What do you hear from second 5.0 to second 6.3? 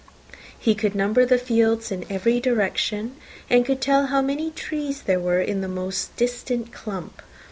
there were in the most